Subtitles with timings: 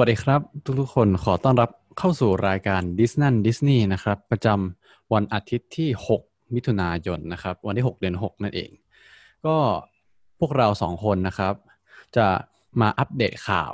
[0.00, 0.40] วัสดีครับ
[0.80, 5.88] ทุกๆคนขอต้อนรับเข้าสู่รายการดิสนันดิสนีย์นะครับ ประจำวันอาทิตย์ที่
[6.20, 8.70] 6 มิถุนายนนะครับ วันที่ 6 เดือน 6 นั่นเอง
[9.46, 9.56] ก็
[10.40, 11.54] พวกเราสองคนนะครับ
[12.16, 12.26] จะ
[12.80, 13.72] มาอัปเดตข่าว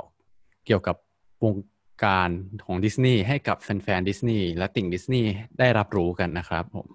[0.65, 0.95] เกี่ยวกับ
[1.43, 1.55] วง
[2.03, 2.29] การ
[2.65, 5.29] ของดิสนีย์ให้กับแฟนๆดิสนีย์และติ่งดิสนีย์
[5.59, 6.87] ได้รับรู้กันนะครับผม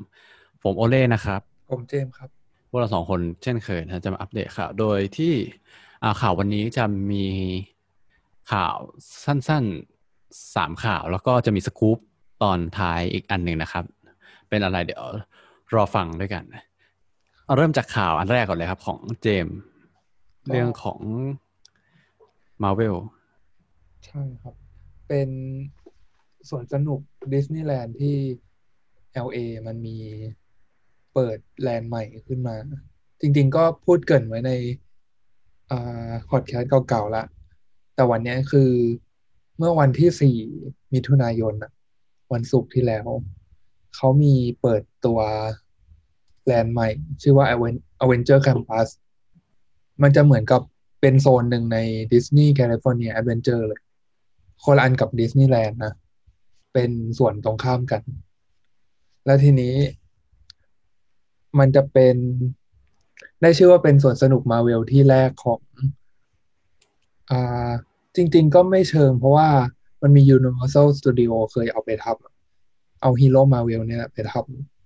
[0.63, 1.41] ผมโอเล่นะครับ
[1.71, 2.31] ผมเจมส์ครับ
[2.69, 5.33] พวกเราสองคนเช่นเคยนะจะมาอัปเดตข่าวโดยที่
[6.03, 7.27] อ่าข่าววันนี้จะมี
[8.53, 8.77] ข่าว
[9.25, 11.99] สั้นๆสามข่าว แล้วก็จะมีสกู๊ป
[12.43, 13.85] ตอนท้ายอีกอันหนึ่งนะครับ
[14.49, 15.05] เป็นอะไรเดี๋ยว
[15.75, 16.45] รอฟังด้วยกัน
[17.45, 19.57] เอาเริ่มจากข่าวอันแรกก่อนเลยครับ ของเจมส์
[20.49, 21.01] เรื่องของ
[22.63, 22.97] มาเวล
[24.07, 24.55] ใช่ครับ
[25.09, 25.29] เป็น
[26.49, 27.01] สวนสนุก
[27.33, 28.17] ดิสนีย์แลนด์ที่
[29.27, 29.97] LA มันมี
[31.15, 32.55] เปิดแลนด์ใหม่ขึ้นมา
[33.21, 34.53] จริง ๆ ก็พูดเกินไว้ใน
[35.71, 35.73] อ
[36.31, 37.25] พอดแคสต์เก่าๆละ
[37.97, 38.71] แต่วันนี้คือ
[39.59, 40.37] เมื่อวันที่สี่
[40.93, 41.55] มิถุนายน
[42.33, 43.07] วันศุกร์ที่แล้ว
[43.95, 45.21] เขามีเปิดตัว
[46.45, 46.89] แลนด์ใหม่
[47.23, 47.47] ชื่อว่า
[48.03, 48.89] Avenger Campus
[50.03, 50.63] มันจะเหมือนกับ
[51.01, 51.79] เป็นโซนหนึ่งใน
[52.13, 53.81] Disney California Adventure เลย
[54.65, 55.95] คนละอันกับดิสนีย์แลนด์นะ
[56.75, 58.03] เป็นส่วนตรงข้ามกัน
[59.27, 59.75] แล้วทีนี้
[61.59, 62.17] มันจะเป็น
[63.41, 65.61] ได้ชื่อว่าเป็นสวนสนุกมาเวลที่แรกของ
[68.17, 69.49] จริง ๆ ก็ไม่เชิง เพราะว่า
[70.03, 74.35] มันมี Universal Studio เคยเอาไปทำเอาฮีโร่มาเวลเนี่ยไปท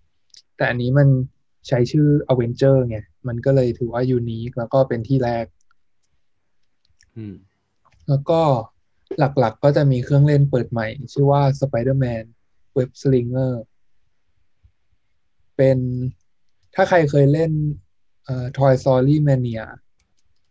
[0.03, 1.09] ำแต่อันนี้มัน
[1.69, 5.47] ใช้ชื่อ Avenger ไง มันก็เลยถือว่า unique แล้วก็เป็นที่แรก
[7.17, 7.35] อืม
[8.09, 8.41] แล้วก็
[9.19, 12.25] หลักๆก็จะมีเครื่องเล่นเปิดใหม่ ชื่อว่า Spider-Man
[12.77, 13.53] Web Slinger
[15.57, 15.79] เป็น
[16.75, 17.53] ถ้าใครเคยเล่น
[18.25, 19.65] เอ่อ Toy Story Mania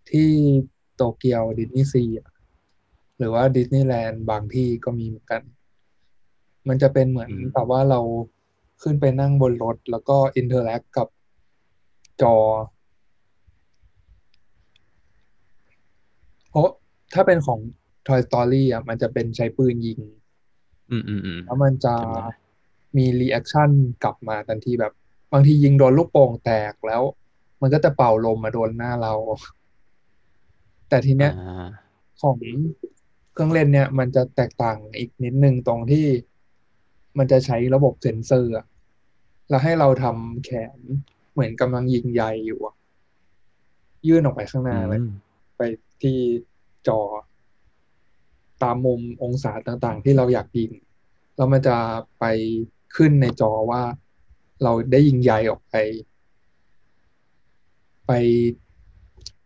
[0.10, 0.30] ที่
[0.96, 2.04] โตเกียวดิสนีย์ซี
[3.20, 5.42] หรือว่าดิสนีย์แลนด์บางที่ก็มีเหมือนกัน
[6.68, 8.00] มันจะเป็นเหมือนอืมแบบว่าเรา
[8.84, 11.08] ขึ้นไปนั่งบนรถ แล้วก็ interact กับ
[12.22, 12.36] จอ
[16.50, 16.68] เพราะ
[17.14, 17.60] ถ้าเป็นของ
[18.08, 20.00] Toy Story อะมันจะเป็นใช้ปืนยิง
[20.92, 22.28] อืมอืมอืมแล้วมันจะจำได้
[22.98, 23.70] มี reaction
[24.04, 24.94] กลับมาทันทีแบบ
[25.34, 27.02] บางทียิงโดนลูกโป่งแตกแล้ว
[27.62, 29.14] มันก็จะเป่าลมมาโดนหน้าเรา
[30.90, 31.68] แต่ทีเนี้ยอ่า
[32.22, 32.38] ของ
[33.40, 36.08] เครื่องเล่นเนี่ยมันจะแตกต่างอีกนิดนึงตรงที่
[37.18, 38.66] มันจะใช้ระบบเซ็นเซอร์อะ
[39.50, 40.80] แล้วให้เราทำแขน
[41.34, 42.76] เหมือนกำลังยิงใยอยู่อะ
[44.08, 45.12] ยื่นออกไปข้างหน้าเลยอืม
[45.58, 45.62] ไป
[46.02, 46.18] ที่
[46.88, 47.00] จอ
[48.64, 50.72] ตามมุมองศาต่างๆ ที่เราอยากยิง
[51.36, 51.78] แล้วมันจะ
[52.20, 52.26] ไป
[52.96, 53.82] ขึ้นในจอว่า
[54.64, 55.76] เราได้ยิงใยออกไป
[58.08, 58.12] ไป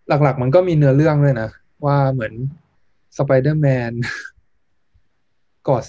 [0.08, 1.50] หลักๆ มันก็มีเนื้อเรื่องด้วยนะ
[1.86, 2.34] ว่าเหมือน
[3.18, 3.94] สไปเดอร์แมน
[5.68, 5.86] กอส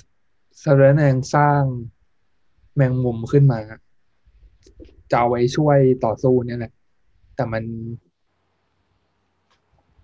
[0.77, 1.62] แรแนงสร้าง
[2.77, 3.61] แมงมุมขึ้นมา
[5.11, 6.73] จะเอาไว้ช่วยต่อสู้เนี่ยแหละ
[7.34, 7.65] แต่มัน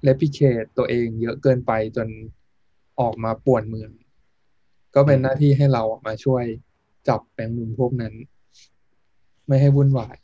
[0.03, 2.09] เลพิเคตตัวเองเยอะเกินไปจน
[3.01, 3.91] ออกมาป่วนเมือง
[4.95, 6.45] ก็เป็นหน้าที่ให้เราอะมาช่วย
[7.09, 8.15] จับแมงมุมพวกนั้น
[9.47, 10.17] ไม่ให้วุ่นวาย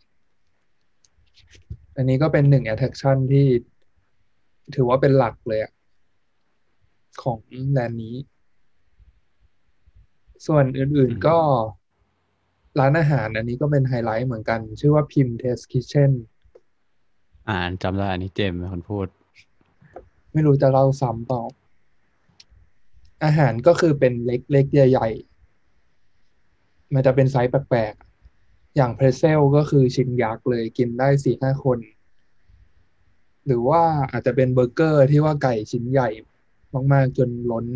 [1.96, 3.46] อันนี้ก็เป็นหนึ่ง attraction ที่
[4.74, 5.72] ถือว่าเป็นหลักเลยอะ
[7.22, 7.38] ของ
[7.72, 8.16] land นี้
[10.46, 11.38] ส่วนอื่นๆก็
[12.78, 16.12] ร้านอาหารอันนี้ก็เป็นไฮไลท์เหมือนกัน ชื่อว่า Pym Test Kitchen
[17.48, 19.06] อ่านจำได้อันนี้เจมส์เป็นคนพูด
[20.32, 21.42] ไม่รู้จะเล่าซ้ำเปล่า
[23.24, 31.78] อาหารก็คือเป็นเล็กเล็กใหญ่ๆ มันจะเป็นไซส์แปลกๆ อย่าง pretzel ก็คือชิ้นยักษ์เลยกินได้สี่ห้าคน
[33.46, 33.82] หรือว่า
[34.12, 36.08] อาจจะเป็นเบอร์เกอร์ที่ว่าไก่ชิ้นใหญ่
[36.92, 37.66] มากๆ จนล้น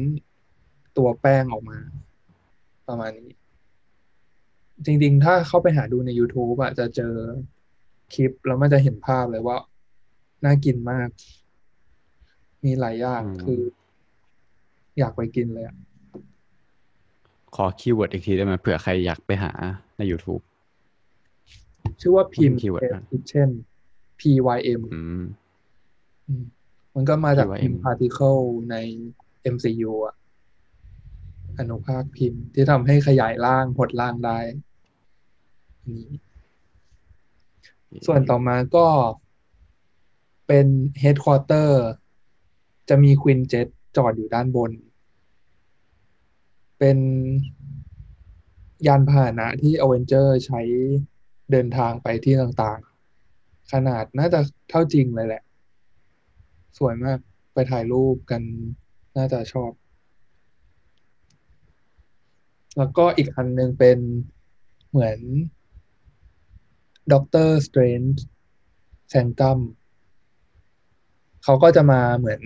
[0.96, 1.78] ตัวแป้งออกมา
[2.88, 3.30] ประมาณนี้
[4.84, 7.14] จริง ๆ ถ้าเข้าไปหาดูใน YouTube อะจะเจอ
[8.14, 9.58] คลิปแล้วมันจะเห็นภาพเลยว่า
[10.44, 11.08] น่ากินมาก
[12.64, 13.60] มีหลายอย่างอืมคือ
[14.98, 15.76] อยากไปกินเลยอะ
[17.54, 19.52] ขอ keyword อีกทีได้ไหมเผื่อใครอยากไปหา
[19.96, 20.42] ใน YouTube
[22.00, 23.48] ชื่อว่า Pym Test Kitchen
[24.20, 25.22] PYM อืม
[26.28, 26.44] อืม
[26.94, 28.76] มันก็มาจาก PYM Pym particle ใน
[29.54, 30.16] MCU อะ
[31.58, 34.38] อนุภาค Pym ที่ทำให้ขยายร่างหดร่างได้
[35.80, 36.10] อันนี้
[38.06, 38.86] ส่วนต่อมาก็
[40.46, 40.66] เป็น
[41.02, 41.70] headquarter
[42.88, 44.72] จะมี Quinjet จอดอยู่ด้านบน
[46.78, 46.98] เป็น
[48.86, 50.60] ยานพาหนะที่ Avenger ใช้
[51.50, 54.40] เดินทางไปที่ต่างๆ ขนาดน่าจะ
[54.70, 55.42] เท่าจริงเลยแหละ
[56.78, 57.18] สวยมาก
[57.52, 58.42] ไปถ่ายรูปกัน
[59.16, 59.72] น่าจะชอบ
[62.78, 63.98] แล้วก็อีกอันหนึ่งเป็น
[64.90, 65.18] เหมือน
[67.12, 69.58] Doctor Strange Sanctum
[71.44, 72.42] เขาก็จะมาเหมือน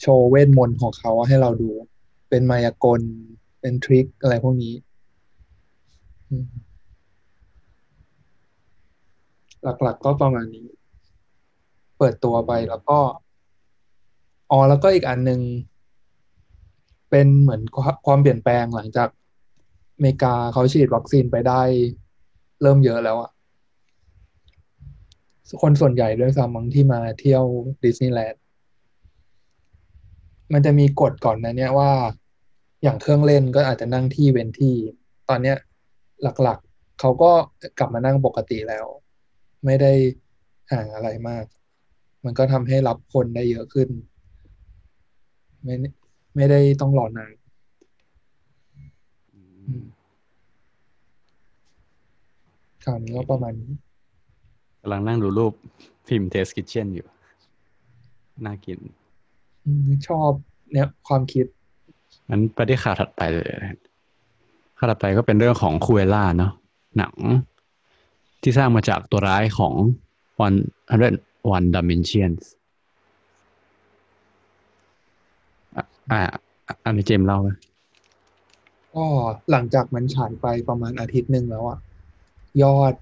[0.00, 1.70] โชว์เวทมนต์ของเขาให้เราดู
[2.28, 3.00] เป็นมายากล
[3.60, 4.74] เป็นทริคอะไรพวกนี้
[9.82, 10.66] หลักๆก็ประมาณนี้
[11.98, 12.98] เปิดตัวไปแล้วก็
[14.50, 15.40] อ๋อแล้วก็อีกอันหนึ่ง
[17.10, 17.62] เป็นเหมือน
[18.06, 19.08] ความเปลี่ยนแปลงหลังจาก
[19.94, 21.62] อเมริกาเขาฉีดวัคซีนไปได้
[22.62, 23.30] เริ่มเยอะแล้วอะ
[25.62, 27.44] คนส่วนใหญ่ด้วยซ้ำมั้งที่มาเที่ยว
[27.82, 28.42] ดิสนีย์แลนด์
[30.52, 31.90] มันจะมีกฎก่อนนะเนี่ยว่า
[32.82, 34.74] อย่างเครื่องเล่นก็อาจจะนั่งที่เว้นที่
[35.28, 35.56] ตอนเนี้ย
[36.42, 37.30] หลักๆ เขาก็
[37.78, 38.86] กลับมานั่งปกติแล้ว
[39.64, 39.92] ไม่ได้
[40.72, 41.44] ห่างอะไรมาก
[42.24, 43.88] มันก็ทำให้รับคนได้เยอะขึ้น
[45.64, 45.74] ไม่
[46.36, 47.32] ไม่ได้ต้องรอนาน
[52.84, 53.72] ข่าวนี้ก็ประมาณนี้
[54.80, 55.52] กำลังนั่งดูรูป
[56.06, 57.06] Pym Test Kitchen อยู่
[58.44, 58.78] น่ากิน
[60.08, 60.30] ชอบ
[60.72, 61.46] เนี่ยความคิด
[62.30, 63.48] งั้นไปที่ข่าวถัดไปเลย
[64.78, 66.52] ข่าวถัดไปก็เป็นเรื่องของ Cruella เนาะ
[66.98, 67.14] หนัง
[68.42, 69.74] ที่สร้างมาจากตัวร้ายของ
[70.46, 70.58] One
[70.90, 71.14] Hundred
[71.54, 72.42] One Dalmatians
[76.10, 76.20] อ่า
[76.84, 77.48] อันนี้เจมเล่าไหม
[78.94, 79.06] ก็
[79.50, 81.78] หลังจากมันฉายไปประมาณอาทิตย์หนึ่งแล้วอะ
[82.62, 82.94] ยอด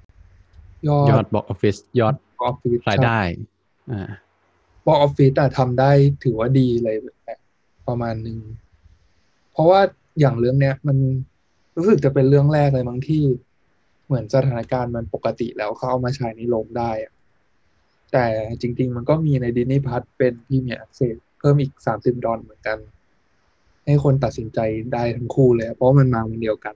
[0.88, 3.18] ยอดยอดบอกออฟฟิศยอดออฟฟิศรายได้
[3.90, 4.08] อ่า
[4.86, 5.90] บอกออฟฟิศอะทำได้
[6.24, 6.96] ถือว่าดีเลย
[7.88, 8.38] ประมาณหนึ่ง
[9.52, 9.80] เพราะว่า
[10.20, 10.96] อย่างเรื่องเนี้ย มัน
[11.76, 13.22] รู้สึกจะเป็นเรื่องแรกเลยบางที่
[14.06, 17.12] เหมือนสถานการณ์มันปกติแล้วเขาเอามาฉายในโรงได้อะ
[18.12, 18.26] แต่
[18.60, 21.00] จริง ๆ มันก็มีในดิสนีย์พัทเป็นพรีเมียร์เซ
[21.38, 22.78] เพิ่มอีกสามสิบดอลเหมือนกัน
[23.88, 24.58] ให้คนตัดสินใจ
[24.92, 26.74] ได้ทั้งคู่เลย เพราะมันมาวันเดียวกัน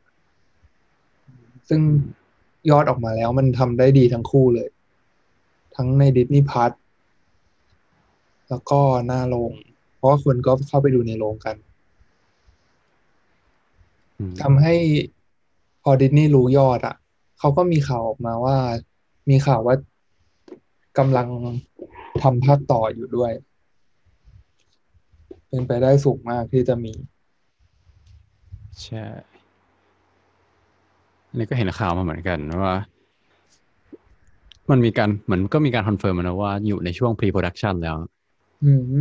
[1.69, 1.81] ซึ่ง
[2.70, 4.69] ยอดออกมาแล้วมันทำได้ดีทั้งคู่เลย
[5.76, 6.73] ทั้งในดิสนีย์พัท
[8.49, 9.53] แล้วก็หน้าโรง
[9.97, 11.56] เพราะว่าคนก็เข้าไปดูในโรงกัน
[14.43, 14.75] ทำให้
[15.82, 16.94] พอดิสนีย์รู้ยอดอะ
[17.38, 18.56] เขาก็มีข่าวออกมาว่า
[19.31, 19.76] มีข่าวว่า
[20.99, 21.29] กำลัง
[22.23, 23.32] ทำภาคต่ออยู่ด้วย
[25.53, 26.93] เป็นไปได้สูงมากที่จะมี
[28.83, 29.05] ใช่
[31.29, 32.75] อันนี้ก็เห็นข่าวมาเหมือนกันว่า
[34.71, 37.97] มันมีการเหมือนก็มีการ confirm มานะว่าอยู่ในช่วง pre production แล้ว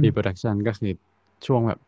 [0.02, 0.92] pre production ก็คือ
[1.48, 1.80] ช่วงแบบ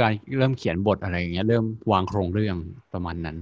[0.00, 2.56] การเริ่มเขียนบทอะไรอย่างเงี้ย เริ่มวางโครงเรื่อง
[2.92, 3.36] ประมาณนั้น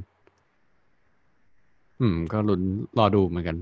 [2.00, 2.62] อืม ก็ลุ้น
[2.98, 3.56] รอดูเหมือนกัน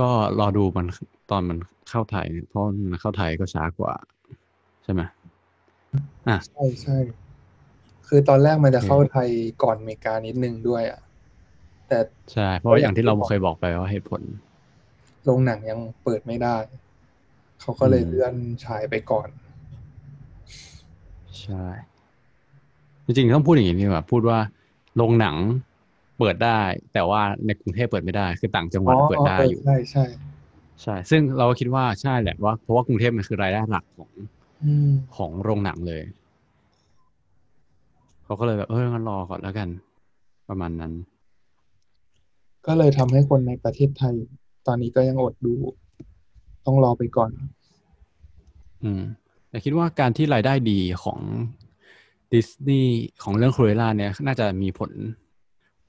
[0.00, 0.86] ก็รอดูมัน
[1.30, 1.58] ตอนมัน
[1.90, 3.94] เข้าไทยเพราะมันเข้าไทยก็ช้ากว่า
[4.84, 5.02] ใช่ไหม
[6.28, 6.98] อะใช่ใช่
[8.08, 9.28] คือตอนแรกมันจะเข้าไทย
[9.62, 11.00] ก่อนอเมริกานิดนึงด้วยอะ
[11.88, 11.98] แต่
[12.32, 14.22] ใช่เพราะอย่างที่เราเคยบอกไปว่าเหตุผล
[15.24, 16.56] โรงหนังยังเปิดไม่ได้
[17.60, 18.34] เขาก็เลยเลื่อน
[18.64, 19.28] ฉายไปก่อน
[21.42, 21.64] ใช่
[23.04, 24.38] จริงๆต้องพูดอย่างนี้ดีกว่าพูดว่า
[24.96, 25.36] โรงหนัง
[26.18, 26.60] เปิดได้
[26.92, 30.04] แต่ว่าในกรุงเทพเปิดไม่ได้ คือต่างจังหวัดเปิดได้อยู่ใช่ใช่
[30.82, 34.10] ใช่ ซึ่งเราคิดว่าใช่แหละว่าเพราะว่ากรุงเทพมันคือรายได้หลักของ
[35.16, 36.02] ของโรงหนังเลย
[38.24, 39.68] เขาก็เลยแบบเอองั้นรอก่อนแล้วกัน
[40.48, 40.92] ประมาณนั้น
[42.66, 44.14] ก็เลยทำให้คนในประเทศไทย
[44.66, 45.54] ตอนนี้ก็ยังอดดู
[46.66, 47.30] ต้องรอไปก่อน
[48.82, 49.02] อืม
[49.48, 51.20] แต่คิดว่าการที่รายได้ดีของ
[52.32, 54.90] ดิสนีย์ของเรื่องครูเอล่าเนี่ย น่าจะมีผล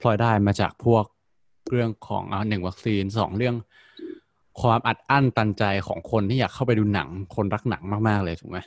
[0.00, 1.04] พลอยได้มาจากพวก
[1.70, 3.54] เรื่องของอ่าหนึ่งวัคซีนสองเรื่อง
[4.60, 8.58] ความอัดอั้นตันใจของคนที่อยากเข้าไปดูหนังคนรักหนังมากๆเลยถูกไหม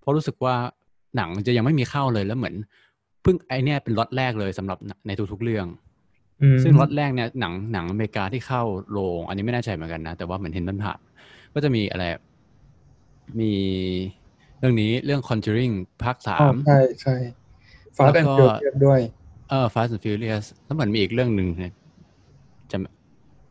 [0.00, 0.54] เพราะรู้สึกว่า
[1.16, 2.54] หนังจะยังไม่มีเข้าเลยแล้วเหมือน
[3.22, 5.66] เพิ่งไอเนี้ยเป็นล็อตแรกเลยสำหรับในทุกๆเรื่อง
[6.62, 10.98] ซึ่งล็อตแรกเนี่ยหนังหนังอเมริกาที่เข้าโรงอันนี้ไม่แน่ใจเหมือนกันนะ แต่ว่าเหมือนเห็นต้นผ่าน
[11.54, 12.04] ก็จะมีอะไร
[13.40, 13.52] มี
[14.58, 17.16] เรื่องนี้เรื่อง Conjuring ภาคสามใช่ใช่
[17.96, 19.00] Fast and Furious ด้วย
[19.50, 21.48] เออ Fast and Furious แล้วเหมือนมีอีกเรื่องหนึ่ง
[22.70, 22.76] จะ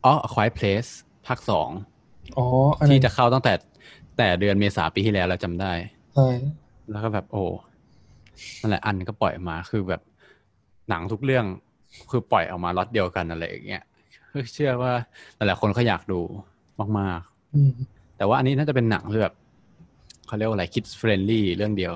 [0.06, 0.92] อ๋อ A Quiet Place
[1.28, 1.70] ภาคสอง
[2.38, 2.46] อ๋อ
[2.88, 3.54] ที่จะเข้าตั้งแต่
[4.18, 5.72] แต่เดือนเมษาปีที่แล้วเราจำได้
[6.16, 6.28] ใช่
[6.92, 7.44] แล้วก็แบบโอ้
[8.60, 10.02] นั่นแหละอันก็ปล่อยออกมาคือแบบ
[10.90, 11.46] หนังทุกเรื่อง
[12.12, 13.84] คือปล่อยออกมาล็อตเดียวกันอะไรอย่างเงี้ย
[14.54, 14.94] เชื่อว่า
[15.36, 16.20] หลายๆคนเขาอยากดู
[17.00, 19.34] มากๆแต่ว่าอันนี้น่าจะเป็นหนังที่แบบ
[20.28, 21.94] เขาเรียกว่าอะไรคิดเฟรนลี่เรื่องเดียว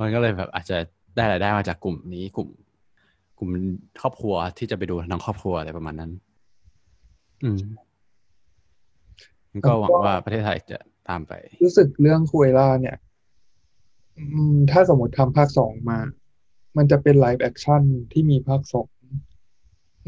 [0.00, 0.76] มันก็เลยแบบอาจจะ
[1.16, 2.48] ได้รายได้มาจากกลุ่มนี้กลุ่ม
[3.38, 3.50] กลุ่ม
[4.00, 6.10] ครอบครัวที่จะไปดูทั้งครอบครัวอะไรประมาณนั้น
[7.42, 7.60] อืม
[9.64, 10.78] ก็หวังว่าประเทศไทยจะ
[11.08, 11.32] ตามไป
[11.64, 12.96] รู้สึกเรื่อง Cruella เนี่ย
[14.18, 15.98] อืมถ้าสมมติทำภาคสองมา
[16.76, 17.82] มันจะเป็น live action
[18.12, 18.88] ที่มีภาคสอง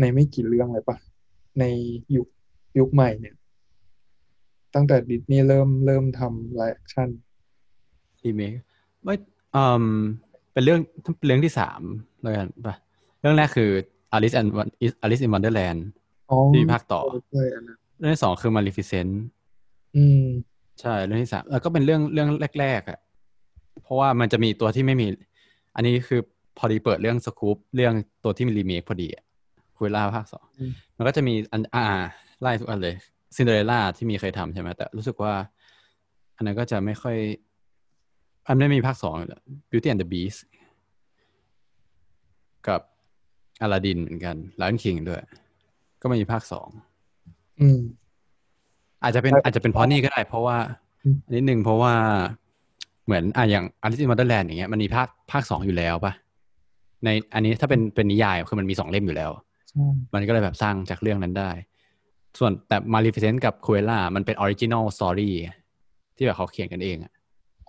[0.01, 0.97] ในไม่กี่เรื่องเลยปะ
[1.61, 1.65] ใน
[2.17, 2.27] ยุค
[2.79, 3.35] ยุคใหม่เนี่ย
[4.75, 7.09] ตั้งแต่ดิสนีย์เริ่มเริ่มทำ live action
[8.23, 8.53] remake
[9.03, 9.15] ไม่
[9.55, 9.85] อืม
[10.53, 10.81] เป็นเรื่อง
[11.19, 11.81] เป็นเรื่องที่สาม
[12.23, 12.77] แล้วกันปะ
[13.21, 13.71] เรื่องแรกคือ
[14.15, 14.49] Alice and
[15.05, 16.02] Alice in Wonderland อ๋อ
[16.53, 17.01] ที่มีภาคต่อ
[17.33, 19.13] ใช่อันนั้นเรื่องที่สองคือ Maleficent
[19.97, 20.25] อืม
[20.81, 22.29] ใช่เรื่องที่สามแล้วก็เป็นเรื่องเรื่อง
[22.61, 22.99] แรกๆอะ
[23.83, 25.07] เพราะว่ามันจะมีตัวที่ไม่มี
[25.75, 26.21] อันนี้คือ
[26.59, 29.25] พอดีเปิดเรื่องสกู๊ปเรื่องตัวที่มีรีเมคพอดีอะ
[29.79, 31.87] คุยล่าภาคสองอืมมันก็จะมีอันอ่า
[32.41, 32.95] ไล่ทุกอันเลย
[33.37, 35.33] ซินเดอเรลล่าที่มีเคยทำใช่ไหมแต่รู้สึกว่า
[36.37, 37.17] อันนั้นก็จะไม่ค่อย
[38.47, 40.41] อันไม่มีภาคสองอยู่แล้ว Beauty and the Beast
[42.69, 42.81] กับ
[43.63, 45.23] อลาดินเหมือนกัน Lion King ด้วย
[46.03, 46.69] ก็ไม่มีภาคสอง
[47.61, 47.81] อืม
[49.03, 50.57] อาจจะเป็นใช่อาจจะเป็นเพราะนี่ก็ได้ เพราะว่า
[51.05, 51.95] อืมนิดนึงเพราะว่า
[53.05, 56.13] เหมือนอะอย่าง Alice in Wonderland อย่างเงี้ยมันมีภาคภาคสองอยู่แล้วป่ะ
[57.05, 59.31] ในอันนี้ถ้าเป็นเป็นนิยายคือมันมีสองเล่มอยู่แล้ว
[59.71, 61.51] ใช่มันก็เลยแบบสร้างจากเรื่องนั้นได้
[62.39, 65.35] ส่วนแต่ Maleficent กับ Cruella มันเป็น original story
[66.17, 67.13] ที่แบบเขาเขียนกันเองอะ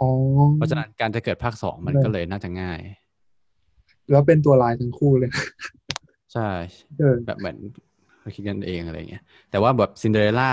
[0.01, 0.09] อ๋อ
[0.55, 2.79] เพราะฉะนั้นการจะเกิดภาคสองมันใช่ก็เลยน่าจะง่าย
[4.11, 5.31] แล้วเป็นตัวร้ายทั้งคู่เลย
[6.33, 6.49] ใช่
[6.99, 7.57] เออแบบเหมือน
[8.23, 10.51] เขาคิดกันเองอะไรเงี้ยแต่ว่าแบบ Cinderella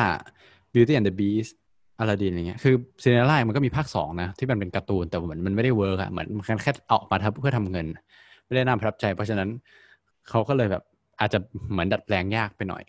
[0.74, 1.52] Beauty and the Beast
[1.98, 7.86] อลาดินอะไรเงี้ยคือ Cinderella มันก็มีภาคสองนะ ที่มันเป็นการ์ตูนแต่เหมือนมันไม่ได้ work อะเหมือนมันแค่เอาออกมาทำเพื่อทำเงิน
[8.46, 9.48] ไม่ได้น่าประทับใจ เพราะฉะนั้น
[10.28, 10.82] เขาก็เลยแบบ
[11.20, 11.38] อาจจะ
[11.70, 12.82] เหมือนดัดแปลงยากไปหน่อย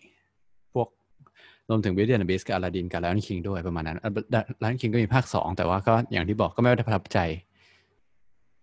[0.74, 0.88] พวก
[1.68, 3.98] รวมถึง Beauty and the Beast กับอลาดินกับ Lion King ด้วยประมาณนั้น
[4.62, 7.18] Lion King ก็มีภาคสองแต่ว่าก็อย่างที่บอกก็ไม่ได้ประทับใจ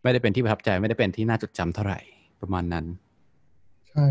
[0.04, 2.00] ไม่ได้เป็นที่ประทับใจไม่ได้เป็นที่น่าจดจำเท่าไหร่
[2.42, 2.86] ประมาณนั้น
[3.90, 4.06] ใช่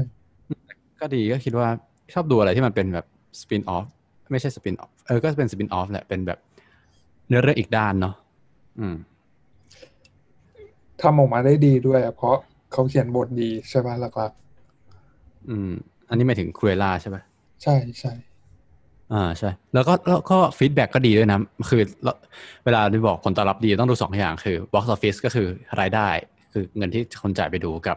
[1.00, 1.68] ก็ดีก็คิดว่า
[2.14, 3.06] ชอบดูอะไรที่มันเป็นแบบ
[3.40, 3.86] สปินออฟ
[4.32, 6.38] ไม่ใช่สปินออฟเออก็เป็นสปินออฟแหละเป็นแบบ
[7.28, 8.14] เนื้อเรื่องอีกด้านเนาะ
[8.78, 8.96] อืม
[11.02, 12.36] ทำออกมาได้ดีด้วยอะเพราะ
[12.72, 14.32] เขาเขียนบทดีใช่ป่ะหลัก
[15.48, 15.72] อืม
[16.08, 18.12] อันนี้หมายถึง Cruella ใช่ปะๆใช่ใช่
[19.12, 21.38] อ่าใช่ แล้วก็แล้วก็ feedback ก็ดีด้วยนะ
[21.70, 22.16] คือแล้ว
[22.64, 25.48] เวลาที่บอกผลตอบรับดีต้องดูสองอย่างคือ box office ก็คือ
[25.80, 26.08] รายได้
[26.52, 27.96] คือเงินที่คนจ่ายไปดูกับ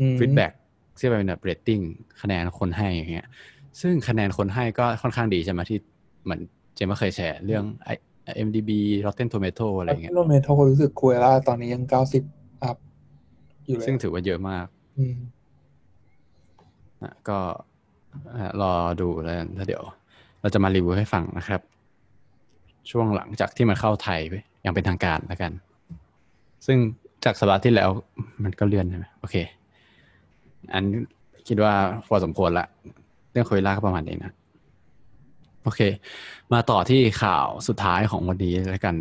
[0.00, 0.52] อืม feedback
[0.98, 1.80] ที่เป็นแบบเรตติ้ง
[2.20, 3.26] คะแนนคนให้อย่างเงี้ย
[3.80, 5.78] ซึ่งคะแนนคนให้ก็ค่อนข้างดีใช่ไหมที่
[6.24, 6.40] เหมือน
[6.74, 7.88] เจมส์ก็เคยแชร์เรื่องไอ
[8.46, 8.70] MDB
[9.06, 12.22] Rotten Tomato อะไรอย่างเงี้ย Tomato รู้สึก Cruella ตอนนี้ยังเก้าสิบ
[12.62, 12.76] อัพ
[13.66, 14.66] อยู่เลยซึ่งถือว่าเยอะมาก
[14.98, 15.16] อืม
[17.02, 17.38] อะก็
[18.34, 19.82] อะรอดูแล้วกันแล้วเดี๋ยว
[20.40, 21.60] เราจะมารีวิวให้ฟังนะครับ
[22.90, 25.52] ช่วงหลังจากที่มันเข้าไทยไปอย่างเป็นทางการแล้วกัน
[26.66, 26.78] ซึ่ง
[27.24, 27.90] จากสัปดาห์ที่แล้ว
[28.44, 29.36] มันก็เลื่อนใช่ไหมโอเค
[30.72, 30.84] อัน
[31.48, 31.74] คิดว่า
[32.08, 32.66] พอสมควรละ
[33.32, 34.32] เรื่องคุยล่าก็ประมาณนี้นะ
[35.62, 35.80] โอเค
[36.52, 38.94] มาต่อที่ข่าวสุดท้ายของวันนี้แล้วกัน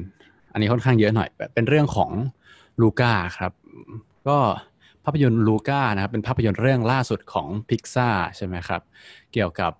[0.52, 2.12] อันนี้ค่อนข้างเยอะหน่อย เป็นเรื่องของ
[2.82, 3.52] Luca ครับ
[4.28, 4.38] ก็
[5.04, 8.82] ภาพยนตร์ Luca นะครับเป็นภาพยนตร์เรื่องล่าสุดของพิกซาใช่ไหมครับ
[9.34, 9.72] เกี่ยวกับ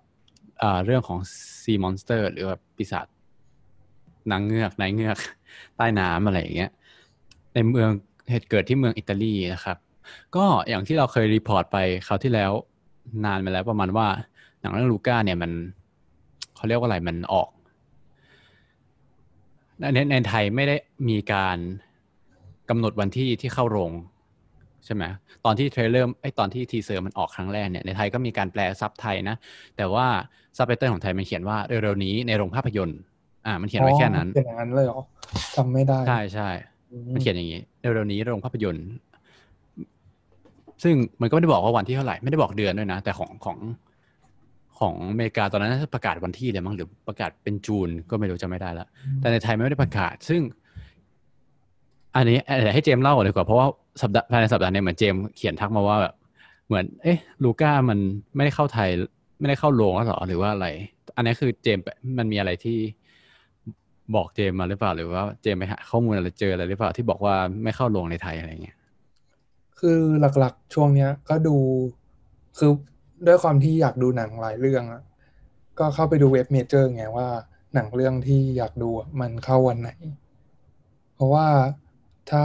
[0.84, 1.18] เรื่องของ
[1.62, 3.06] sea monster หรือว่าปีศาจ
[4.30, 5.18] นางเงือกนายเงือก
[5.76, 6.70] ใต้น้ำอะไรอย่างเงี้ย
[7.54, 7.90] ในเมือง
[8.30, 9.78] เหตุเกิดที่เมืองอิตาลีนะครับ
[10.36, 12.52] ก็อย่างที่เราเคย report ไปคราวที่แล้ว
[13.24, 14.06] นานมาแล้วประมาณว่า
[14.60, 15.50] หนังเรื่อง Luca เนี่ยมัน
[16.56, 17.48] เขาเรียกว่าอะไรมันออก
[19.80, 20.76] ในในไทยไม่ได้
[21.08, 21.58] มีการ
[22.68, 23.92] กำหนดวันที่ที่เข้าโรง
[24.84, 25.04] ใช่ไหม
[25.44, 29.36] ตอนที่ trailer เอ้ยตอนที่ teaser มันออกครั้งแรกเนี่ยในไทยก็มีการแปลซับไทยนะ
[29.76, 30.06] แต่ว่า
[30.56, 32.98] ซับไตเติลของไทยมันเขียนว่าเร็วๆนี้ในโรงภาพยนตร์
[33.46, 35.00] อ่ามันเขียนไว้แค่นั้นอ๋อเป็นอย่างนั้นเลยเหรอ
[35.56, 36.48] จำไม่ได้ใช่ใช่
[36.90, 38.86] อืมันเขียนอย่างนี้เร็วๆนี้โรงภาพยนตร์
[40.82, 43.58] ซึ่งมันก็ไม่ได้บอกว่าวันที่เท่าไหร่ไม่ได้บอกเดือนด้วยนะ แต่ของของ
[44.78, 48.86] ของอเมริกาตอนนั้นน่าจะประกาศวันที่เลยมั้งหรือประกาศเป็นจูนก็ไม่รู้จะไม่ได้ละ
[49.20, 50.40] แต่ในไทยไม่ได้ประกาศ ซึ่ง
[52.16, 53.66] อันนี้เดี๋ยวให้เจมส์เล่าก่อนดีกว่าเพราะว่า
[54.02, 56.14] สัปดาห์ภายในสัปดาห์เนี้เหมือนเจมส์เขียนทักมาว่าแบบ
[56.66, 57.98] เหมือน เอ๊ะ ลูก้ามัน
[58.36, 58.88] ไม่ได้เข้าไทย
[59.40, 60.66] ไม่ได้เข้าโรงแล้วหรอหรือว่าอะไร
[61.16, 61.84] อันนี้คือเจมส์
[62.18, 62.78] มันมีอะไรที่
[64.14, 68.75] บอกเจมส์มาหรือเปล่า หรือว่าเจมส์ไปหาข้อมูลอะไรเจออะไรหรือเปล่าที่บอกว่าไม่เข้าโรงในไทยอะไรเงี้ย
[69.80, 71.56] คือหลักๆ ช่วงเนี้ย ก็ดู
[72.58, 72.70] คือ
[73.26, 75.02] ด้วยความที่อยากดูหนังหลายเรื่องอะ
[75.78, 77.28] ก็เข้าไปดูเว็บเมเจอร์ไงว่า
[77.74, 78.88] หนังเรื่องที่อยากดู
[79.20, 79.90] มันเข้าวันไหน
[81.14, 81.46] เพราะว่า
[82.30, 82.42] ถ้า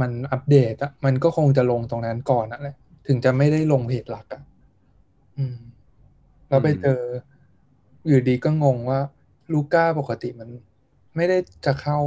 [0.00, 4.42] มันอัปเดตอะมันก็คงจะลงตรงนั้นก่อนนั่นแหละถึงจะไม่ได้ลงเพจหลักอะ
[5.36, 5.56] อืม
[6.48, 7.00] แล้วไปเจอ
[8.06, 9.00] อยู่ดีก็งงว่า
[9.52, 10.48] ลูก้าปกติมัน
[11.16, 11.98] ไม่ได้จะเข้า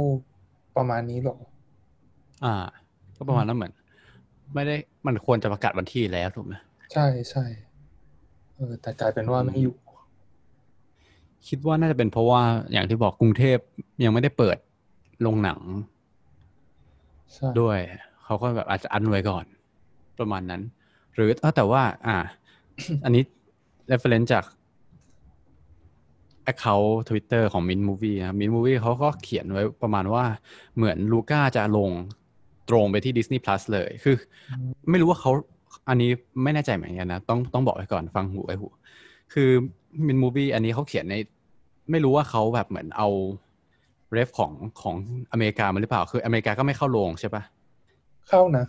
[0.76, 1.36] ประมาณนี้หรอ
[2.44, 2.54] อ่า
[3.16, 3.72] ก็ประมาณนั้นเหมือน
[4.54, 6.54] ไม่ได้มันควรจะประกาศวันที่แล้วถูกไหม
[6.92, 7.44] ใช่ใช่
[8.54, 9.76] เออแต่กลายเป็นว่าอืมไม่อยู่
[11.48, 12.42] คิดว่าน่าจะเป็นเพราะว่า
[12.72, 13.58] อย่างที่บอกกรุงเทพ
[14.04, 14.56] ยังไม่ได้เปิด
[15.22, 15.60] โรงหนัง
[17.32, 17.78] ใช่ด้วย
[18.24, 19.44] เขาก็แบบอาจจะอันไว้ก่อน
[20.18, 20.62] ประมาณนั้น
[21.14, 22.16] หรือเอ้าแต่ว่า อ่า
[23.04, 23.22] อันนี้
[23.90, 24.44] reference จาก
[26.52, 30.24] account Twitter ของ Mint Movie นะ Mint Movie เขาก็เขียนไว้ประมาณว่า
[30.76, 31.90] เหมือนลูก้าจะลง
[32.72, 34.16] ตรงไปที่ Disney Plus เลย คือ
[34.90, 35.30] ไม่รู้ว่าเขา
[35.88, 36.10] อันนี้
[36.42, 38.68] ไม่แน่ใจเหมือนกันนะ ต้องต้องบอกไว้ก่อนฟังหูไว้หู
[39.32, 39.50] คือ
[40.06, 41.14] Mint Movie อันนี้เขาเขียนใน
[41.90, 43.08] ไม่รู้ว่าเขาแบบเหมือนเอา
[44.12, 44.52] เรฟของ
[44.82, 44.94] ของ
[45.32, 47.42] อเมริกามาหรือเปล่า คืออเมริกาก็ไม่เข้าโรงใช่ปะ
[48.28, 48.64] เข้านะ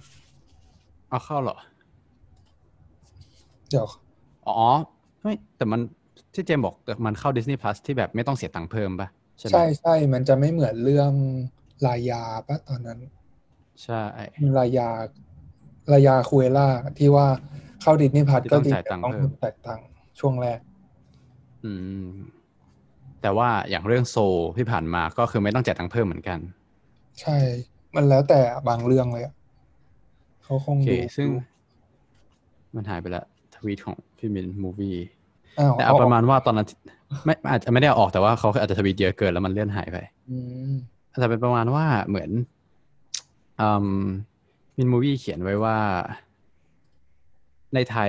[1.10, 1.58] เอาเข้าเหรอ
[3.70, 3.88] เดี๋ยว
[4.48, 4.70] อ๋อ
[5.22, 5.82] ไม่แต่มัน
[6.34, 9.08] ที่เจมส์บอกมันเข้า Disney Plus ที่แบบไม่ต้องเสียตังค์เพิ่มปะ
[9.38, 11.12] ใช่ไหมใช่ใช่ มันจะไม่เหมือนเรื่อง
[11.86, 13.00] ลายาปะตอนนั้น
[13.82, 14.02] ใช่
[14.58, 14.90] ลายา
[15.92, 17.28] ลายาคุเอล่าที่ว่า
[17.82, 19.86] เข้าดิสนีย์พัทที่ก็ต้องจริงจ่ายตังค์ต้องเพิ่มจ่ายตังค์
[20.20, 20.60] ช่วงแรก
[21.64, 21.72] อื
[22.04, 22.08] ม
[23.22, 26.40] แต่ว่าอย่างเรื่องโซลที่ผ่านมาก็คือไม่ต้องจ่ายตังค์เพิ่มเหมือนกัน
[27.22, 27.38] ใช่
[27.96, 29.34] มันแล้วแต่บางเรื่องเลยอะ
[30.44, 31.30] เขาคงโอเคดูซึ่ง
[32.76, 33.24] มันหายไปละ
[33.56, 34.96] ทวีตของพี่มินมูวี่
[35.60, 36.68] อ้าวแต่เอาประมาณว่าตอนนั้น
[37.26, 40.38] ไม่อาจจะไม่ได้เอาออกแต่ว่าเขาอาจจะทวีตเยอะเกินแล้วมันเลื่อนหายไปอื
[40.72, 42.53] มอาจจะเป็นประมาณว่าเหมือนอื
[43.82, 43.84] ม
[44.78, 45.78] มินมูวี่เขียนไว้ว่า
[47.74, 48.08] ในไทย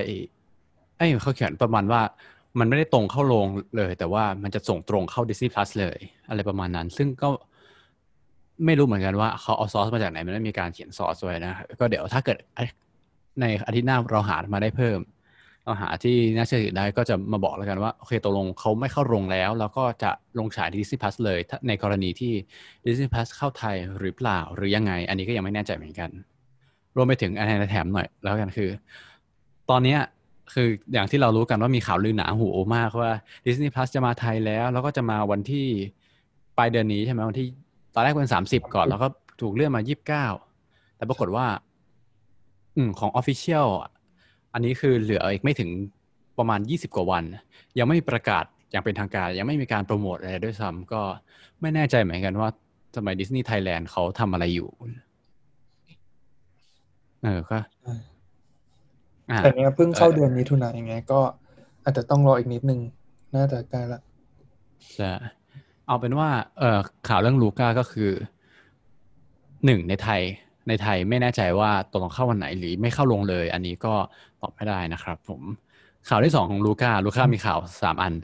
[0.96, 2.00] เอ้ยเขาเขียนประมาณว่า
[2.58, 3.46] มันไม่ได้ตรงเข้าโรง
[3.76, 5.98] เลย แต่ว่ามันจะส่งตรงเข้า Disney Plus เลย
[6.28, 7.28] อะไรประมาณนั้น ซึ่งก็
[8.64, 12.38] ไม่รู้เหมือนกันว่าเขาเอาซอสมาจากไหน มันไม่มีการเขียนซอสไว้นะ ก็เดี๋ยวถ้าเกิด
[13.40, 14.98] ในอาทิตย์หน้าเราหามาได้เพิ่ม
[15.64, 22.32] เราหาที่น่าเชื่อถือได้ก็จะมาบอกแล้วกันว่า โอเคตกลงเขาไม่เข้าโรงแล้ว แล้วก็จะลงฉายที่ Disney Plus เลยในกรณีที่
[22.84, 26.10] Disney Plus เข้าไทยหรือเปล่าหรือยังไง อันนี้ก็ยังไม่แน่ใจเหมือนกัน
[26.96, 28.70] รวมไปถึงอันนี้แถมหน่อยแล้วกันคือ
[29.70, 29.96] ตอนนี้
[30.54, 33.10] คืออย่างที่เรารู้กันว่ามีข่าวลือหนาหูมากว่า
[33.46, 35.66] Disney Plus จะมาไทยแล้ว แล้วก็จะมาวันที่
[36.58, 37.46] ปลายเดือนนี้ใช่ไหมวันที่
[37.94, 39.08] ตอนแรกเป็นสามสิบก่อนแล้วก็
[39.40, 40.26] ถูกเลื่อนมายี่สิบเก้า
[40.96, 41.46] แต่ปรากฏว่า
[42.76, 43.68] อืมของ Official
[44.54, 45.70] อะอันนี้คือเหลืออีกไม่ถึง
[46.38, 47.24] ประมาณยี่สิบกว่าวัน
[47.78, 51.02] ยังไม่มีประกาศอย่างเป็นทางการ ยังไม่มีการโปรโมทอะไรด้วยซ้ำก็
[51.60, 52.48] ไม่แน่ใจเหมือนกันว่า
[52.96, 54.68] สมัยดิสนีย์ไทยแลนด์เขาทำอะไรอยู่
[57.22, 57.58] เออก็
[59.30, 61.20] อ่าแต่เนี้ยเพิ่งเข้าเออเดือนมิถุนายนยังไงก็
[61.84, 62.80] อาจจะต้องรออีกนิดนึง
[63.36, 64.00] น่าจะใกล้ละ
[64.98, 65.10] จะ
[65.86, 68.10] เอาเป็นว่า เออข่าวเรื่องลูก้าก็คือ
[69.64, 70.22] หนึ่งในไทย
[70.68, 73.94] ในไทยไม่แน่ใจว่าตกลงเข้าวันไหนหรือไม่เข้าลงเลย อันนี้ก็
[74.44, 75.42] ตอบไม่ได้นะครับ ผม
[76.08, 78.14] ข่าวที่สองของลูก้าลูก้ามีข่าวสามอัน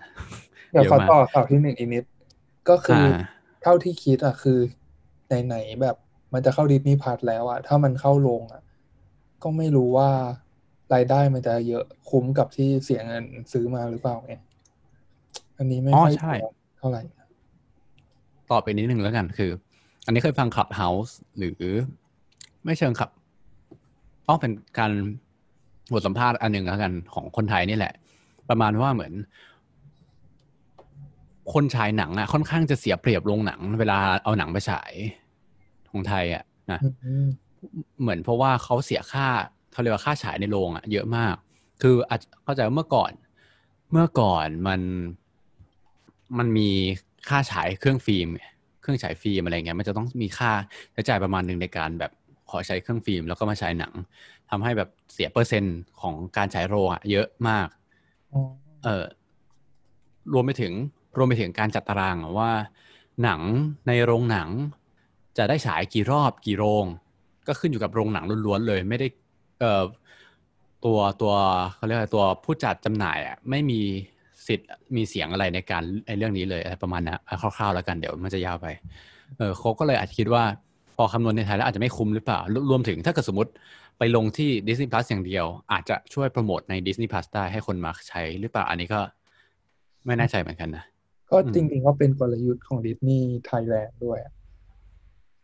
[0.73, 2.05] เดี๋ยวเยอะขอมากต่อข่าวที่หนึ่งอีกนิด
[2.69, 3.19] ก็คือออ่า
[3.63, 4.59] เท่าที่คิดอะคือ
[5.47, 5.97] ไหนๆแบบ
[6.33, 8.63] มันจะเข้าดิสนีย์พัทแล้วอะถ้ามันเข้าโรงอะ
[9.43, 10.11] ก็ไม่รู้ว่า
[10.95, 14.35] รายได้มันจะเยอะคุ้มกับที่เสียเงินซื้อมาหรือเปล่าไง
[15.59, 17.03] อันนี้ไม่อ๋อค่อยใช่ชัวร์เท่าไหร่
[18.51, 19.51] ตอบไปนิดนึงแล้วกันคือ
[20.05, 21.75] อันนี้เคยฟัง Clubhouse หรือ
[22.65, 23.11] ไม่เชิงคลับ
[24.29, 24.93] ต้องเป็นการ
[25.93, 27.95] บทสัมภาษณ์อันหนึ่งแล้วกันของคนไทยนี่แหละ
[28.49, 29.13] ประมาณว่าเหมือน
[31.53, 34.93] คนฉายหนังอะค่อนข้างจะเสียเปรียบโรงหนัง เวลาเอาหนังไปฉาย
[35.91, 37.27] ของไทยอะนะอืม
[38.01, 39.27] เหมือนเพราะว่าเขาเสียค่า
[39.73, 41.35] เขาเรียกว่าค่าฉายในโรงอะเยอะมาก
[41.83, 43.13] คืออาจเข้าใจว่าเมื่อก่อน
[43.93, 44.81] เมื่อก่อนมัน
[46.39, 46.69] มันมี
[47.29, 48.29] ค่าฉายเครื่องฟิล์ม
[48.81, 50.53] เครื่องฉายฟิล์มอะไรเงี้ยมันจะต้องมีค่า
[50.93, 52.13] ใช้จ่ายประมาณหนึ่งในการแบบ
[52.51, 53.93] ขอใช้เครื่องฟิล์มแล้วก็มาฉายหนัง
[54.51, 57.69] ทำให้แบบเสียเปอร์เซ็นต์ของการฉายโรงอะเยอะมาก
[58.33, 58.41] อ๋อ
[58.85, 59.05] เออ
[60.33, 60.73] รวมไปถึง
[61.17, 62.51] รวมไปถึงการจัดตารางอะว่า
[63.23, 63.41] หนัง
[63.89, 64.49] ในโรงหนัง
[65.39, 66.85] จะได้ฉายกี่รอบกี่โรง
[67.47, 69.07] ก็ขึ้นอยู่กับโรงหนังล้วนๆเลย ไม่ได้
[69.61, 69.85] เอ่อ
[70.85, 71.35] ตัวตัว
[71.75, 73.81] เขาเรียกอะไรตัวผู้จัดจำหน่ายอะไม่มี
[74.47, 78.67] สิทธิ์มีเสียงอะไรในการในเรื่องนี้เลยอะไรประมาณนั้นเอาคร่าวๆแล้วกันเดี๋ยวมันจะยาวไป
[79.39, 80.70] เออเขาก็เลยอาจจะคิดว่าพ
[81.03, 83.51] อคำนวณในไทยแล้วอาจจะไม่คุ้มหรือเปล่ารวรวมถึงถ้าเกิดสมมติ
[83.99, 89.01] ไปลงที่ Disney Plus อย่างเดียว อาจจะช่วยโปรโมทใน Disney Plus ได้ให้คนมาใช้หรือเปล่า อันนี้ก็
[90.07, 90.85] ไม่แน่ใจเหมือนกันนะ
[91.31, 94.33] ก็อืมจริงๆก็เป็นกลยุทธ์ของดิสนีย์ไทยแลนด์ด้วยอะ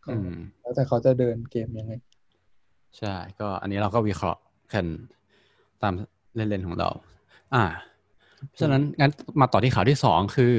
[0.05, 1.93] ก็อืมแล้วแต่เขาจะเดินเกมยังไง
[2.97, 4.41] ใช่ ก็อันนี้เราก็วิเคราะห์
[4.73, 4.85] กัน
[5.81, 5.93] ตาม
[6.35, 6.89] เล่นๆของเรา
[7.53, 7.63] อ่า
[8.47, 10.53] เพราะฉะนั้นงั้นมาต่อที่ข่าวที่สองคือ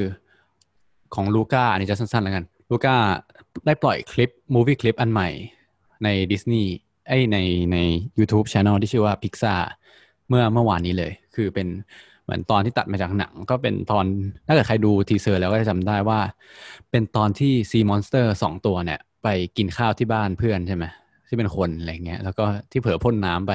[1.15, 2.97] ของลูก้าอันนี้จะสั้นๆแล้วกัน ลูก้า
[3.65, 5.29] ได้ปล่อยคลิปมูวี่คลิปอันใหม่
[6.03, 6.71] ในดิสนีย์
[7.07, 7.37] ไอยใน
[7.73, 7.77] ใน
[8.19, 9.61] YouTube Channel ที่ชื่อว่า Pixar
[10.27, 11.67] เมื่อเมื่อวานนี้เลย คือเป็น
[12.23, 14.05] เหมือนตอนที่ตัดมาจากหนัง ก็เป็นตอน
[14.47, 16.19] ถ้าเกิดใครดู teaser แล้วก็จะจำได้ว่า
[16.91, 19.27] เป็นตอนที่ sea monster สองตัวเนี่ย ไป
[19.57, 20.85] กินข้าวที่บ้านเพื่อนใช่ไหม
[21.27, 23.53] ที่เป็นคนอะไรเงี้ยแล้วก็ที่เผลอพ่นน้ำไป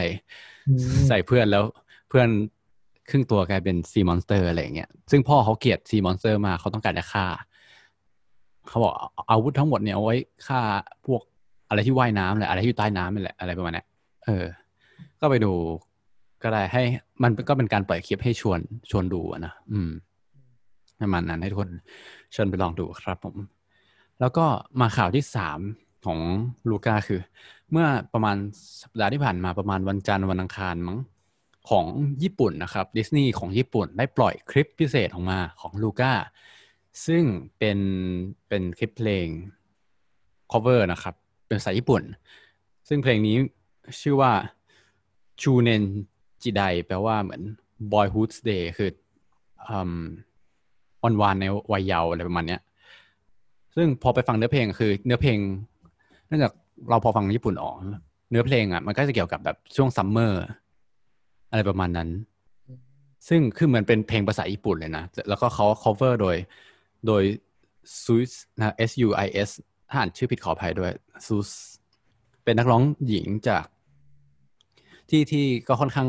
[0.69, 1.65] อืมใส่เพื่อนแล้ว
[2.09, 2.29] เพื่อน
[3.11, 7.27] ครึ่งตัวกลายเป็น sea monster อะไรเงี้ยซึ่งพ่อเขาเกลียด sea monster มากเขาต้องการจะฆ่า
[8.69, 8.95] เขาบอก
[9.31, 10.61] อาวุธทั้งหมดเนี่ยเอาไว้ฆ่า
[11.07, 11.23] พวก
[11.69, 13.85] อะไรที่ว่ายน้ำแหละอะไรที่อยู่ใต้น้ำนี่แหละอะไรประมาณนี้
[14.25, 14.45] เออ
[15.21, 15.53] ก็ไปดู
[16.43, 16.83] ก็ได้ให้
[17.23, 19.91] มันก็เป็นการปล่อยคลิปให้ชวนชวนดูนะอืม
[21.01, 21.71] ประมาณนั้นให้ทุกคน
[22.33, 23.37] เชิญไปลองดูครับผม
[24.21, 24.47] แล้วก็
[24.81, 25.61] มาข่าวที่สาม
[26.07, 26.19] ของ
[26.71, 27.21] ลูก้าคือ
[27.71, 28.37] เมื่อประมาณ
[28.83, 30.99] สัปดาห์ที่ผ่านมาประมาณวันจันทร์วันอังคารมั้ง
[31.71, 31.87] ของ
[32.23, 36.13] ญี่ปุ่นนะครับดิสนีย์ของญี่ปุ่นได้ปล่อยคลิปพิเศษออกมาของลูก้า
[37.07, 37.23] ซึ่ง
[37.59, 37.79] เป็น
[38.49, 39.27] เป็นคลิปเพลง
[40.53, 41.15] cover นะครับ
[41.47, 42.03] เป็นภาษาญี่ปุ่น
[42.89, 43.37] ซึ่งเพลงนี้
[44.01, 44.33] ชื่อว่า
[45.43, 45.83] ชูเนน
[46.43, 47.43] จิไดแปลว่าเหมือน
[47.93, 48.91] boyhood's day คือ
[51.05, 52.61] วันวานในวัยเยาว์อะไรประมาณเนี้ย
[53.77, 55.39] ซึ่งพอไปฟังเนื้อเพลงคือ เนื้อเพลง
[56.27, 56.53] เนื่องจาก
[56.89, 57.77] เราพอฟังญี่ปุ่นออก
[58.31, 60.43] เนื้อเพลงอะมันก็จะเกี่ยวกับแบบช่วงซัมเมอร์
[61.51, 62.09] อะไรประมาณนั้น
[63.29, 66.37] ซึ่งคือเหมือนเป็นเพลงภาษาญี่ปุ่นเลยนะ แล้วก็เขา cover โดย
[67.07, 67.23] โดย
[68.03, 69.51] ซูสนะ S U I S
[69.91, 70.93] ถ้าอ่านชื่อผิดขออภัยด้วย
[71.27, 71.51] ซูส
[72.45, 73.65] เป็นนักร้องหญิงจาก
[75.11, 76.09] ที่ที่ก็ค่อนข้าง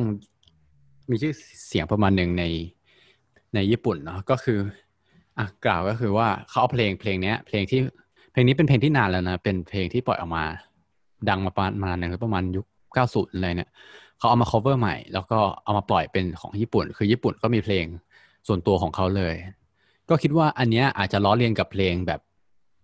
[1.09, 1.33] มีชื่อ
[1.67, 2.43] เสียงประมาณหนึ่งใน
[3.55, 4.59] ในญี่ปุ่นเนาะก็คือ
[5.37, 7.79] อะกล่าวก็คือว่าเขาเอาเพลงเพลงนี้เพลงที่
[8.31, 10.45] เพลงนี้เป็นเพลงที่นานแล้วนะ เป็นเพลงที่ปล่อยออกมา
[11.29, 13.69] ดังมาประมาณหนึ่งประมาณยุคเก้าศูนย์อะไรเนี่ย
[14.17, 17.85] เขาเอามา cover ใหม่ แล้วก็เอามาปล่อยเป็นของญี่ปุ่น คือญี่ปุ่นก็มีเพลง
[18.47, 19.35] ส่วนตัวของเขาเลย
[20.09, 22.21] ก็คิดว่าอันเนี้ยอาจจะล้อเลียนกับเพลงแบบ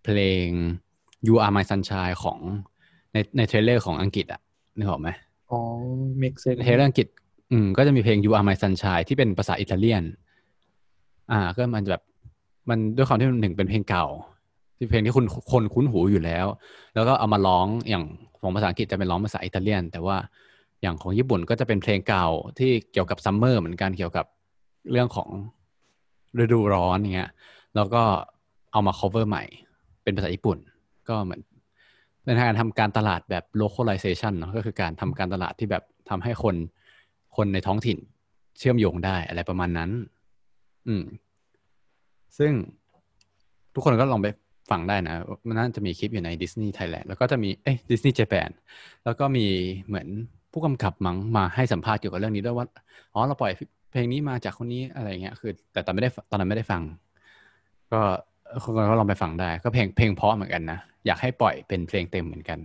[0.06, 0.46] เพลง
[1.28, 2.40] You Are My Sunshine ของ
[3.14, 4.42] ในใน trailer ของอังกฤษอะ
[4.78, 5.10] นึกออกไหม
[5.52, 5.60] อ๋อ
[6.22, 7.08] make sense trailer อังกฤษ
[7.52, 10.04] อืมก็จะมีเพลง You Are My Sunshine ที่เป็นภาษาอิตาเลียน
[11.32, 12.02] อ่า ก็มันแบบ
[12.70, 14.06] มันด้วยความที่หนึ่งเป็นเพลงเก่า
[14.78, 16.46] ที่เพลงที่คุณคนคุ้นหูอยู่แล้ว
[16.96, 18.04] แล้วก็เอามาร้องอย่าง
[18.42, 20.18] ของภาษาอังกฤษจะเป็นร้องภาษาอิตาเลียน แต่ว่า
[20.82, 22.28] อย่างของญี่ปุ่นก็จะเป็นเพลงเก่า
[22.60, 24.26] ที่เกี่ยวกับซัมเมอร์เหมือนกันเกี่ยวกับ
[24.92, 25.30] เรื่องของ
[26.39, 27.32] ฤดูร้อนอย่างเงี้ย
[27.76, 28.04] แล้วก็
[28.72, 29.44] เอามา cover ใหม่
[30.04, 30.58] เป็นภาษาญี่ปุ่น
[31.10, 31.41] ก็เหมือน
[32.24, 36.56] เป็นการทำการตลาดแบบ localization เนาะก็คือการทำการตลาดที่แบบทำให้คน
[37.36, 37.98] คนในท้องถิ่น
[38.58, 39.89] เชื่อมโยงได้อะไรประมาณนั้น
[40.88, 41.04] อืม
[42.38, 42.52] ซึ่ง
[43.74, 44.28] ทุกคนก็ลองไป
[44.72, 45.15] ฟังได้นะ
[45.48, 48.50] มันน่าจะมีคลิปอยู่ใน Disney Thailand แล้วก็จะมี เอ้ย Disney Japan
[49.06, 49.46] แล้วก็มี
[49.88, 50.08] เหมือน
[50.52, 52.65] ผู้กำกับมั้งมาให้สัมภาษณ์เกี่ยวกับเรื่องนี้ด้วยว่า
[53.13, 53.54] อ๋อ เราปล่อย
[53.91, 56.82] เพลงนี้มาจากคนนี้อะไรเงี้ยคือ แต่ตอนไม่ได้ตอนนั้นไม่ได้ฟัง
[57.91, 58.01] ก็
[58.63, 62.60] คนก็ลองไปฟังได้ ก็เพลงเพลงเพราะเหมือนกันนะอยากให้ปล่อยเป็นเพลงเต็มเหมือนกัน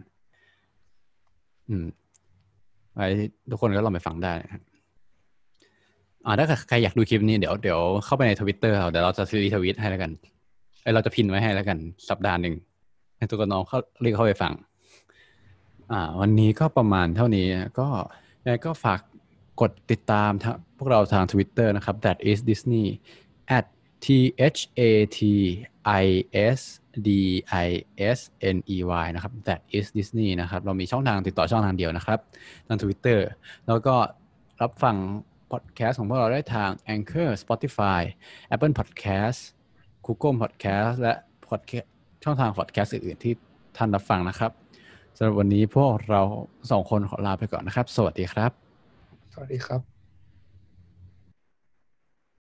[1.68, 1.86] อืม
[2.94, 3.06] ไว้
[3.50, 4.34] ทุกคนก็ลองไปฟังได้
[6.26, 10.10] อ่าถ้าใครอยากดูคลิปนี้เดี๋ยวเดี๋ยวเข้าไปในทวิตเตอร์เราเดี๋ยวเราจะรีทวิตให้แล้วกัน
[10.82, 12.54] ไอเราจะพินไว้ให้แล้วกัน สัปดาห์หนึ่ง
[13.16, 14.52] ให้ทุกคนน้องเขาเรียกเข้าไปฟัง
[15.92, 17.46] อ่า วันนี้ก็ประมาณเท่านี้
[17.78, 17.86] ก็
[18.44, 19.00] ยังก็ฝาก
[19.60, 20.30] กดติดตาม
[20.78, 22.86] พวกเราทาง Twitter นะครับ that is Disney
[23.58, 23.66] at
[24.04, 24.06] t
[24.56, 24.80] h a
[25.18, 25.20] t
[26.02, 26.06] i
[26.58, 26.60] s
[27.06, 27.08] d
[27.66, 27.68] i
[28.16, 28.18] s
[28.54, 32.18] n e y นะครับ that is Disney นะครับ เรามีช่องทางติดต่อช่องทางเดียวนะครับ
[32.66, 33.20] ทาง Twitter
[33.66, 33.94] แล้วก็
[34.62, 34.96] รับฟัง
[35.50, 38.00] พอดแคสต์ของพวกเราได้ทาง Anchor Spotify
[38.54, 39.38] Apple Podcast
[40.06, 41.14] Google Podcast และ
[41.48, 41.88] podcast
[42.24, 43.34] ช่องทางพอดแคสต์อื่นๆที่
[43.76, 44.50] ท่านรับฟังนะครับ
[45.16, 46.22] สำหรับวันนี้พวกเรา
[46.70, 48.65] สองคนขอลาไปก่อนนะครับ สวัสดีครับ
[49.36, 49.95] สวัสดีครับ